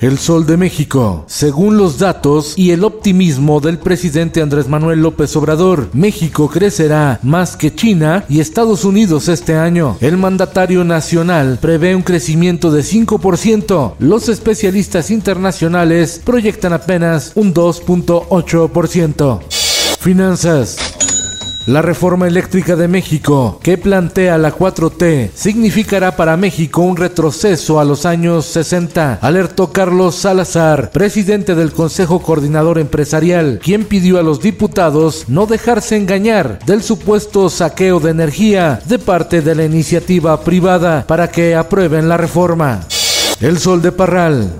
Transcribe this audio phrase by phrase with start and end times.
[0.00, 1.24] El Sol de México.
[1.28, 7.54] Según los datos y el optimismo del presidente Andrés Manuel López Obrador, México crecerá más
[7.54, 9.98] que China y Estados Unidos este año.
[10.00, 13.94] El mandatario nacional prevé un crecimiento de 5%.
[13.98, 19.40] Los especialistas internacionales proyectan apenas un 2.8%.
[20.00, 20.99] Finanzas.
[21.66, 27.84] La reforma eléctrica de México, que plantea la 4T, significará para México un retroceso a
[27.84, 34.40] los años 60, alertó Carlos Salazar, presidente del Consejo Coordinador Empresarial, quien pidió a los
[34.40, 41.04] diputados no dejarse engañar del supuesto saqueo de energía de parte de la iniciativa privada
[41.06, 42.86] para que aprueben la reforma.
[43.38, 44.50] El Sol de Parral.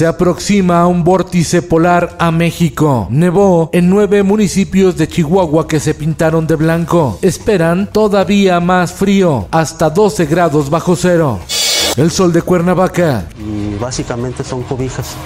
[0.00, 3.06] Se aproxima a un vórtice polar a México.
[3.10, 7.18] Nevó en nueve municipios de Chihuahua que se pintaron de blanco.
[7.20, 11.38] Esperan todavía más frío, hasta 12 grados bajo cero.
[11.98, 13.26] El sol de Cuernavaca.
[13.38, 15.16] Y básicamente son cobijas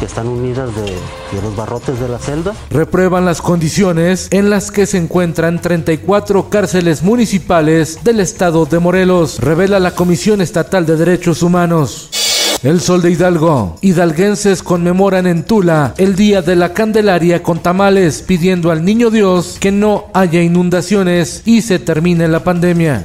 [0.00, 2.54] que están unidas de, de, los barrotes de la celda.
[2.70, 9.38] Reprueban las condiciones en las que se encuentran 34 cárceles municipales del estado de Morelos,
[9.38, 12.25] revela la Comisión Estatal de Derechos Humanos.
[12.66, 13.76] El Sol de Hidalgo.
[13.80, 19.58] Hidalguenses conmemoran en Tula el Día de la Candelaria con tamales, pidiendo al Niño Dios
[19.60, 23.04] que no haya inundaciones y se termine la pandemia.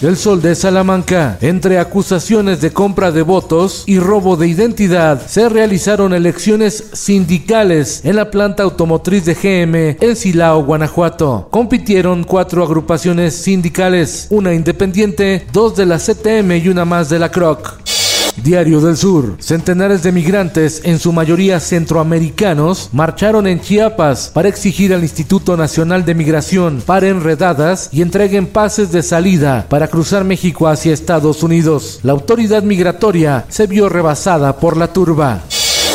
[0.00, 1.38] El Sol de Salamanca.
[1.40, 8.14] Entre acusaciones de compra de votos y robo de identidad, se realizaron elecciones sindicales en
[8.14, 11.48] la planta automotriz de GM en Silao, Guanajuato.
[11.50, 17.28] Compitieron cuatro agrupaciones sindicales, una independiente, dos de la CTM y una más de la
[17.32, 17.99] CROC.
[18.36, 19.36] Diario del Sur.
[19.38, 26.04] Centenares de migrantes, en su mayoría centroamericanos, marcharon en Chiapas para exigir al Instituto Nacional
[26.04, 32.00] de Migración paren redadas y entreguen pases de salida para cruzar México hacia Estados Unidos.
[32.02, 35.42] La autoridad migratoria se vio rebasada por la turba.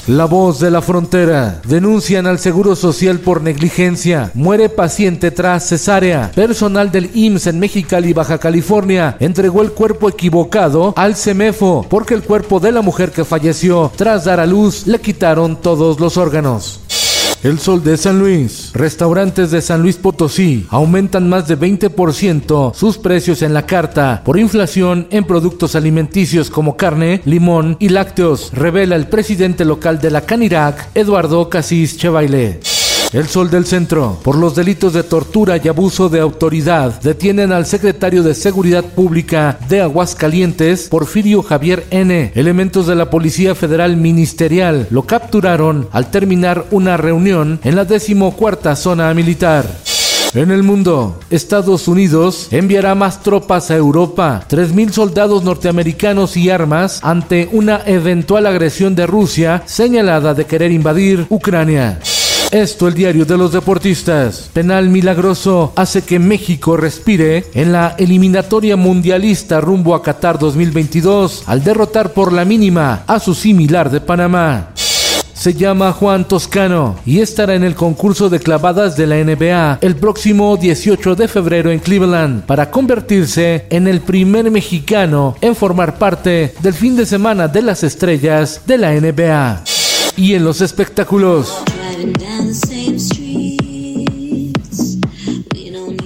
[0.08, 1.62] La voz de la frontera.
[1.66, 4.30] Denuncian al Seguro Social por negligencia.
[4.36, 6.30] Muere paciente tras cesárea.
[6.36, 12.22] Personal del IMSS en Mexicali, Baja California, entregó el cuerpo equivocado al CEMEFO porque el
[12.22, 16.85] cuerpo de la mujer que falleció tras dar a luz le quitaron todos los órganos.
[17.46, 18.72] El Sol de San Luis.
[18.74, 24.40] Restaurantes de San Luis Potosí aumentan más de 20% sus precios en la carta por
[24.40, 30.22] inflación en productos alimenticios como carne, limón y lácteos, revela el presidente local de la
[30.22, 32.62] Canirac, Eduardo Casís Chevaile.
[33.16, 34.20] El Sol del Centro.
[34.22, 39.58] Por los delitos de tortura y abuso de autoridad, detienen al secretario de Seguridad Pública
[39.70, 42.34] de Aguascalientes, Porfirio Javier N.
[42.36, 48.76] Elementos de la Policía Federal Ministerial lo capturaron al terminar una reunión en la decimocuarta
[48.76, 49.66] zona militar.
[50.34, 57.00] En el mundo, Estados Unidos enviará más tropas a Europa, 3.000 soldados norteamericanos y armas
[57.02, 62.02] ante una eventual agresión de Rusia señalada de querer invadir Ucrania.
[62.56, 64.50] Esto el diario de los deportistas.
[64.54, 71.66] Penal milagroso hace que México respire en la eliminatoria mundialista rumbo a Qatar 2022 al
[71.66, 74.70] derrotar por la mínima a su similar de Panamá.
[75.34, 79.98] Se llama Juan Toscano y estará en el concurso de clavadas de la NBA el
[79.98, 86.56] próximo 18 de febrero en Cleveland para convertirse en el primer mexicano en formar parte
[86.62, 89.62] del fin de semana de las estrellas de la NBA.
[90.16, 91.65] Y en los espectáculos.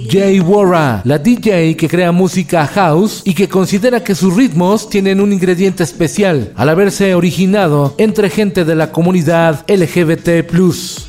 [0.09, 5.21] Jay Wara, la DJ que crea música house y que considera que sus ritmos tienen
[5.21, 10.49] un ingrediente especial al haberse originado entre gente de la comunidad LGBT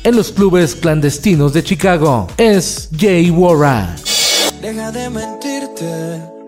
[0.03, 2.27] en los clubes clandestinos de Chicago.
[2.37, 3.95] Es Jay Wara.
[4.61, 6.40] Deja de mentirte.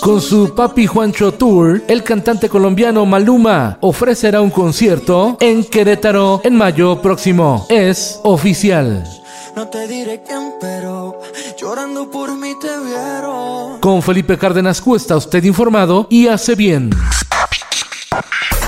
[0.00, 6.56] Con su Papi Juancho Tour, el cantante colombiano Maluma ofrecerá un concierto en Querétaro en
[6.56, 7.66] mayo próximo.
[7.68, 9.04] Es oficial.
[9.54, 11.20] No te diré quién, pero
[11.56, 13.80] llorando por mí te vieron.
[13.80, 16.90] Con Felipe Cárdenas Cuesta, usted informado y hace bien.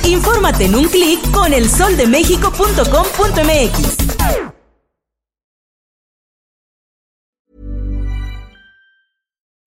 [0.05, 4.46] Infórmate en un clic con elsoldemexico.com.mx.